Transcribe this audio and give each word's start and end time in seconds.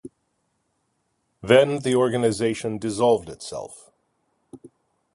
Then 1.43 1.81
the 1.81 1.93
organization 1.93 2.79
dissolved 2.79 3.29
itself. 3.29 3.91